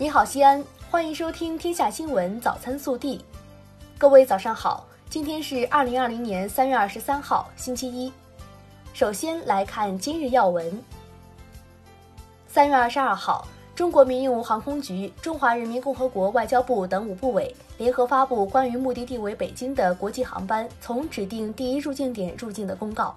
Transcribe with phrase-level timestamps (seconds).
[0.00, 3.18] 你好，西安，欢迎收听《天下新闻早餐速递》。
[3.98, 8.12] 各位早上好，今天是二零二零年三月二十三号，星期一。
[8.94, 10.80] 首先来看今日要闻。
[12.46, 23.16] 三月二十二号，中国民用航空局、中华人民共和国外交部等五部委联合发布关于目的地为北京的国际航班从指定第一入境点入境的公告。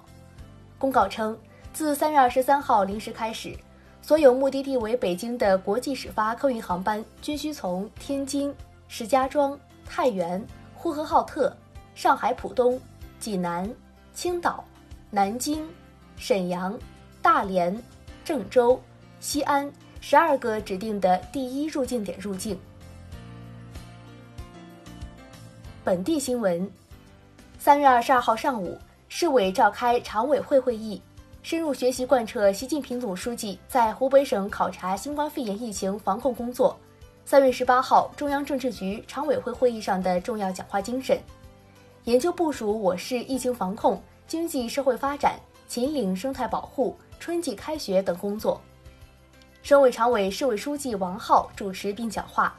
[0.80, 1.38] 公告称，
[1.72, 3.56] 自三月二十三号零时开始。
[4.02, 8.52] 所有目的地为北京的国际始发客运航班均需从天津、
[8.88, 9.56] 石家庄、
[9.86, 10.44] 太原、
[10.74, 11.56] 呼和浩特、
[11.94, 12.78] 上海浦东、
[13.20, 13.72] 济南、
[14.12, 14.64] 青岛、
[15.08, 15.64] 南京、
[16.16, 16.76] 沈阳、
[17.22, 17.80] 大连、
[18.24, 18.78] 郑州、
[19.20, 19.70] 西安
[20.00, 22.58] 十二个指定的第一入境点入境。
[25.84, 26.68] 本地新闻：
[27.56, 28.76] 三月二十二号上午，
[29.08, 31.00] 市委召开常委会会议。
[31.42, 36.78] 深入学习贯彻习近平总书记在湖北省考察新冠肺炎疫情防控工作，
[37.24, 41.18] 三月十八号中央政治局常委会会议上的重要讲话精神，
[42.04, 45.34] 研究部署我市疫情防控、经济社会发展、
[45.66, 48.60] 秦岭生态保护、春季开学等工作。
[49.64, 52.56] 省委常委、市委书记王浩主持并讲话，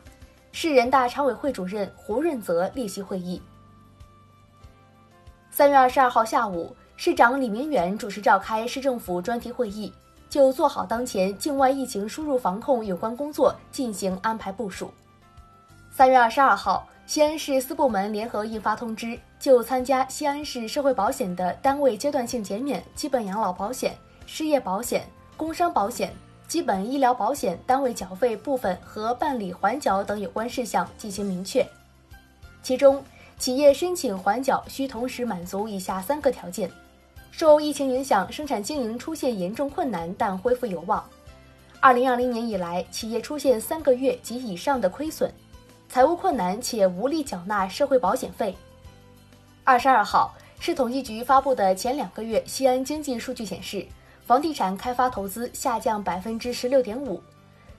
[0.51, 3.41] 市人大常委会主任胡润泽列席会议。
[5.49, 6.75] 三月二十二号下午。
[6.95, 9.91] 市长李明远主持召开市政府专题会议，
[10.29, 14.91] 就做好当前境外疫情输入防控有关工作进行安排部署。
[15.91, 26.13] 三月二十二号，西安市四部门联合印发通知，就参加西安市社会保险的单位阶段性减免基本养老保险、失业保险、工伤保险、
[26.47, 31.67] 基本医疗保险单位缴费部分和办理缓缴等有关事项进行明确。
[32.61, 33.03] 其中，
[33.37, 36.71] 企业申请缓缴需同时满足以下三个条件。
[37.31, 41.03] 受疫情影响，生产经营出现严重困难，但恢复有望。
[41.79, 45.29] 二零二零年以来，企业出现三个月及以上的亏损，
[45.89, 48.55] 财务困难且无力缴纳社会保险费。
[49.63, 53.85] 二十二号，市统计局发布的前两个月西安经济数据显示，
[54.25, 57.21] 房地产开发投资下降百分之十六点五，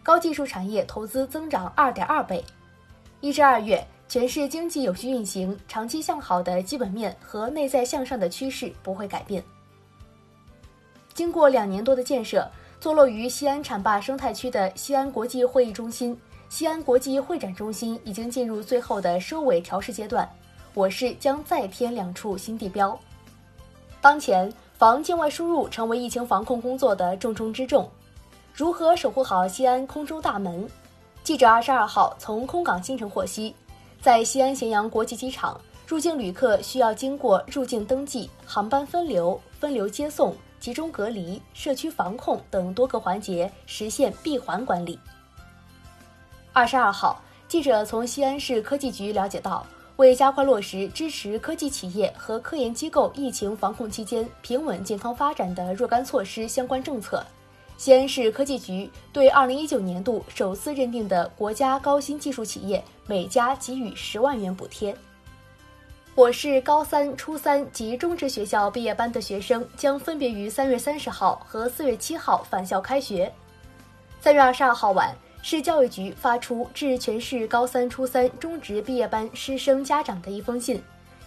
[0.03, 2.44] 高技术产业投资增长二点二倍。
[3.20, 3.82] 一至二月。
[4.14, 9.42] 全市经济有序运行、长期向好的基本面和内在向上的趋势不会改变。
[11.14, 12.48] 经过两年多的建设，
[12.78, 16.16] 坐落于西安浐灞生态区的西安国际会议中心、
[16.48, 20.31] 西安国际会展中心已经进入最后的收尾调试阶段。
[20.75, 22.96] 我市将再添两处新地标。
[24.00, 24.48] 当前，
[24.78, 27.91] 防境外输入成为疫情防控工作的重中之重。
[28.54, 30.70] 如何守护好西安空中大门？
[31.25, 33.52] 记者二十二号从空港新城获悉。
[34.04, 45.00] 在西安咸阳国际机场，入境旅客需要经过入境登记、航班分流、分流接送、集中隔离、社区防控等多个环节，实现闭环管理。
[46.53, 49.66] 二十二号，记者从西安市科技局了解到，
[49.97, 57.25] 为加快落实支持科技企业和科研机构疫情防控期间平稳健康发展的若干措施相关政策。
[57.77, 64.95] 西安市科技局对二零一九年度首次认定的国家高新技术企业每家给予十万元补贴。
[66.15, 73.31] 我市高三、初三及中职学校毕业班的学生将分别于三月三十号和四月七号返校开学。
[74.21, 75.12] 三月二十二号晚，
[75.43, 80.81] 市教育局发出致全市高三、初三、中职毕业班师生家长的一封信，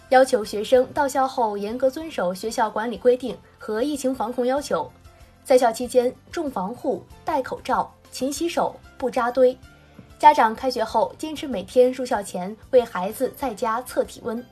[0.08, 4.90] 要求学生到校后严格遵守学校管理规定和疫情防控要求。
[5.48, 9.56] 在校期间重防护、戴口罩、勤洗手、不扎堆。
[10.18, 14.44] 家长开学后坚持每天入校前为孩子在家测体温。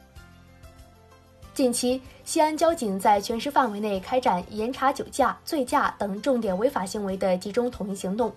[1.52, 8.32] 近期，西安交警在全市范围内开展严查酒驾、醉驾等重点违法行为的集中统一行动。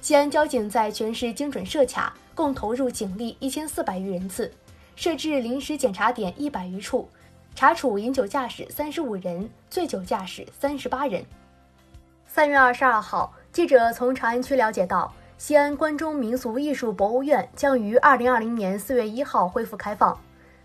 [0.00, 4.48] 西安交警在全市精准设卡，共投入警力一千四百余人次，
[4.94, 7.08] 设置临时检查点一百余处，
[7.56, 11.24] 查处饮酒驾驶三十五人，醉酒驾驶三十八人。
[12.32, 20.16] 三月二十二号，记者从长安区了解到，西安关中民俗艺术博物院将于二零二零年四月一号恢复开放。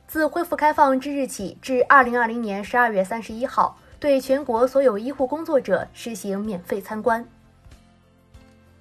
[0.08, 7.28] 自恢复开放之日起至二零二零年十二月三十一号，对全国所有医护工作者实行免费参观。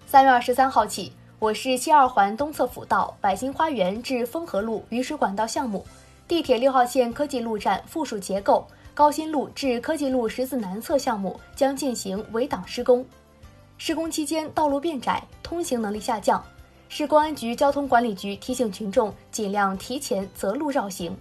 [0.06, 5.86] 三月二十三号起，我市西二环东侧辅道百兴花园至丰河路雨水管道项目，
[6.28, 8.66] 地铁六号线科技路站附属结构。
[8.94, 13.04] 高新路至科技路十字南侧项目将进行围挡施工，
[13.76, 16.42] 施工期间道路变窄，通行能力下降。
[16.88, 21.16] 市公安局交通管理局提醒群众尽量提前择路绕行。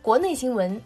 [0.00, 0.80] 国内新闻，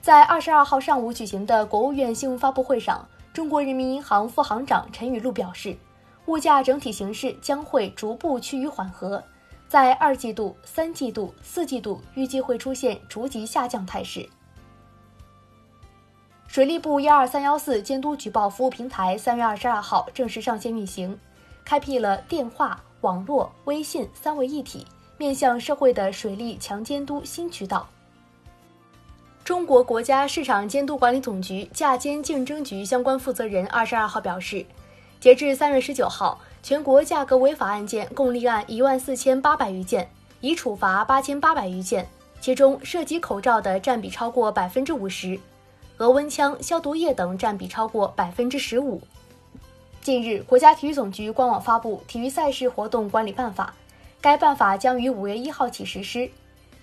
[0.00, 5.76] 在二十二号上午举行的国务院新闻发布会上，中国人民银行副行长陈雨露表示，
[6.24, 9.22] 物价整体形势将会逐步趋于缓和，
[9.68, 14.28] 在二季度、三季度、四季度预计会出现逐级下降态势。
[16.46, 21.18] 水利部幺二三幺四监督举报服务平台三月二十二号正式上线运行，
[21.64, 24.86] 开辟了电话、网络、微信三位一体，
[25.18, 27.86] 面向社会的水利强监督新渠道。
[29.44, 34.64] 中国国家市场监督管理总局价监竞争局相关负责人二十二号表示，
[35.20, 40.10] 截至三月十九号，全国价格违法案件共立案一万四千八百余件，
[40.40, 42.08] 已处罚八千八百余件，
[42.40, 45.38] 其中涉及口罩的占比超过百分之五十。
[45.98, 49.00] 额温枪、消毒液等占比超过百分之十五。
[50.00, 53.72] 近日，国家体育总局官网发布《体育赛事活动管理办法》，
[54.20, 56.28] 该办法将于五月一号起实施。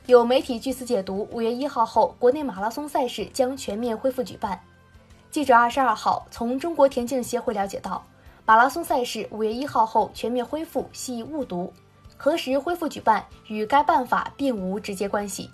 [0.05, 4.57] 有媒体据此解读，五月一号后，国内马拉松赛事将全面恢复举办。
[5.29, 8.01] 记者二十二号从中国田径协会了解到，
[8.45, 11.71] 马拉松赛事五月一号后全面恢复系误读，
[12.17, 15.49] 何时恢复举办与该办法并无直接关系。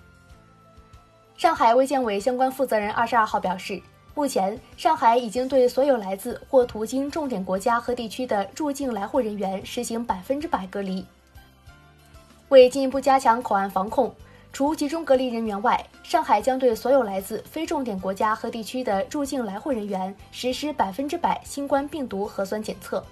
[1.37, 3.79] 上海卫健委相关负责人二十二号表示，
[4.15, 11.05] 目前上海已经对所有来自或途经重点国家和地区的入境来沪人员实行百分之百隔离。
[12.49, 14.11] 为进一步加强口岸防控，
[14.51, 23.03] 除集中隔离人员外，上海将对所有来自非重点国家和地区的入境来沪人员实施百分之百新冠病毒核酸检测。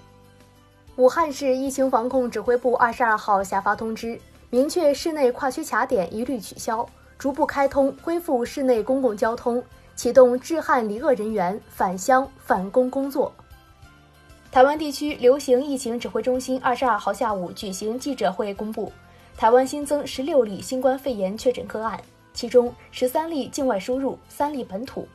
[0.96, 4.20] 武汉市疫情防控指挥部二十二号下发通知，
[4.50, 6.86] 明确市内跨区卡点一律取消。
[7.16, 9.62] 逐步开通，恢复市内公共交通，
[9.96, 13.32] 启动治汉离鄂人员返乡返工工作。
[14.50, 18.92] 台湾地区流行疫情指挥中心二十二号下午举行记者会，公布
[19.38, 22.02] 台湾新增十六例新冠肺炎确诊个案，
[22.34, 25.06] 其中十三例境外输入，三例本土。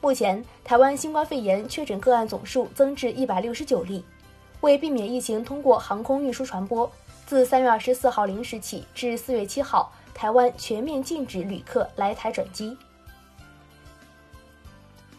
[0.00, 4.02] 目前，台湾新冠肺炎确诊个案总数增至一百六十九例。
[4.62, 6.90] 为避免疫情通过航空运输传播，
[7.26, 9.92] 自三月二十四号零时起至四月七号。
[10.14, 12.74] 台湾全面禁止旅客来台转机。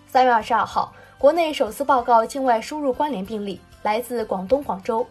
[0.07, 5.05] 三月二十二号，国内首次报告境外输入关联病例，来自广东广州。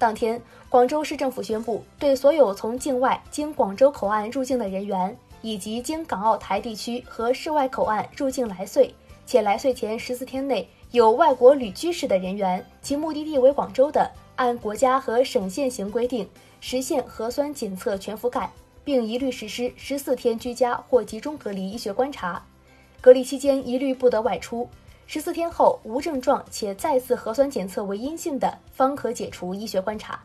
[0.00, 8.94] 当天，广州市政府宣布，对所有从境外经广州口岸入境的人员，以及经港澳台地区和市外口岸入境来穗，
[9.26, 16.26] 且来穗前十四天内有外国旅居史的人员，其目的地为广州的，按国家和省县行规定，
[16.62, 18.50] 实现核酸检测全覆盖。
[18.82, 22.42] 并一律实施十四天居家或集中隔离医学观察，
[23.02, 24.66] 隔离期间一律不得外出。
[25.12, 30.16] 十四天后无症状且再次核酸检测为阴性的，方可解除医学观察。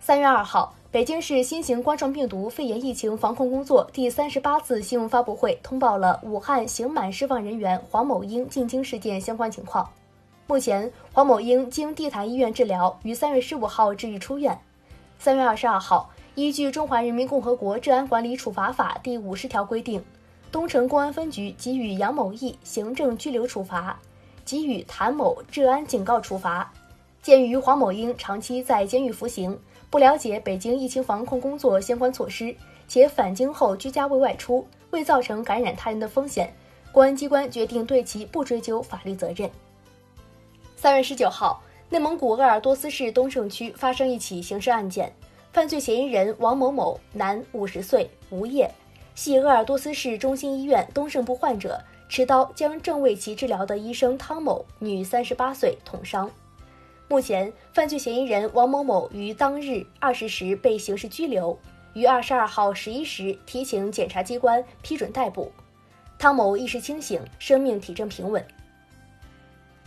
[0.00, 9.90] 三月二号，北京市新型冠状病毒肺炎疫情防控工作第三十八次新闻发布会通报了武汉刑满释放人员黄某英进京事件相关情况。
[10.46, 14.60] 目前，黄某英经地坛医院治疗，于三月十五号治愈出院。
[15.18, 16.10] 三月二十二号。
[16.34, 20.04] 依据《中华人民共和国治安管理处罚法》第五十条规定，
[20.52, 23.98] 东城公安分局给予杨某义行政拘留处罚，
[24.48, 26.72] 给予谭某治安警告处罚。
[27.20, 29.58] 鉴于黄某英长期在监狱服刑，
[29.90, 32.56] 不了解北京疫情防控工作相关措施，
[32.88, 36.50] 且返京后居家未外出，未造成感染他人的风险，
[36.92, 39.50] 公安机关决定对其不追究法律责任。
[40.76, 45.12] 三月十九号，内蒙古鄂尔多斯市东胜区发生一起刑事案件。
[45.52, 48.72] 犯罪嫌疑人王某某，男，五十岁，无业，
[49.14, 56.30] 系鄂尔多斯市中心医院东胜部患者，持刀将正为其治疗的医生汤某，女，三十八岁，捅伤。
[57.06, 61.58] 目前，犯罪嫌疑人王某某于当日二十时被刑事拘留，
[61.94, 65.52] 于二十二号十一时提请检察机关批准逮捕。
[66.18, 68.44] 汤某意识清醒，生命体征平稳。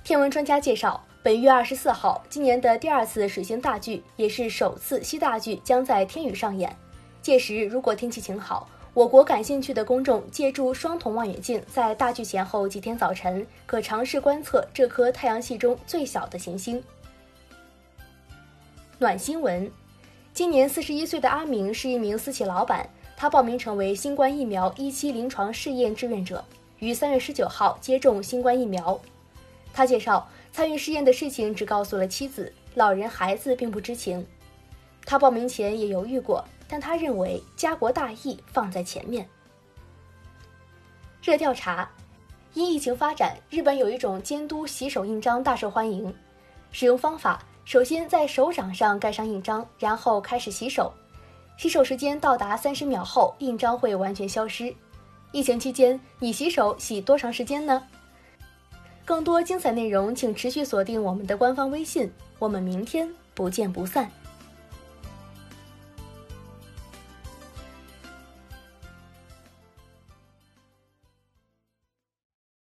[0.04, 1.04] 天文专家介绍。
[1.24, 6.76] 本月二十四号，今年的第二次水星大距，也是首次西大距，将在天宇上演。
[7.22, 16.84] 届时，如果天气晴好，我国感兴趣的公众借助双筒望远镜，在大距前后几天早晨，可尝试观测这颗太阳系中最小的行星。
[19.00, 19.72] 暖新闻：
[20.34, 26.44] 今年四十一岁的阿明是一名私企老板，他报名成为新冠疫苗一期临床试验志愿者，
[26.80, 29.00] 于三月十九号接种新冠疫苗。
[29.74, 30.28] 他介绍。
[30.54, 34.28] 参与试验的事情只告诉了妻子，老人孩子并不知情。
[35.06, 39.28] 他报名前也犹豫过，但他认为家国大义放在前面。
[41.22, 41.92] 热调查：
[42.54, 46.12] 因疫情发展，日本有一种监督洗手印章大受欢迎。
[46.72, 50.94] 使用方法：首先在手掌上盖上印章，然后开始洗手。
[51.58, 54.74] 洗手时间到达三十秒后，印章会完全消失。
[55.34, 57.84] 疫情期间，你洗手洗多长时间呢？
[59.04, 62.10] 更多精彩内容，请持续锁定我们的官方微信。
[62.40, 64.10] 我们明天不见不散。